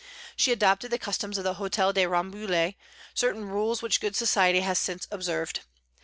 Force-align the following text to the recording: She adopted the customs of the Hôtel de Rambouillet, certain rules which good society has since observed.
She 0.35 0.51
adopted 0.51 0.89
the 0.89 0.97
customs 0.97 1.37
of 1.37 1.43
the 1.43 1.53
Hôtel 1.53 1.93
de 1.93 2.05
Rambouillet, 2.07 2.73
certain 3.13 3.45
rules 3.45 3.83
which 3.83 4.01
good 4.01 4.15
society 4.15 4.61
has 4.61 4.79
since 4.79 5.07
observed. 5.11 5.59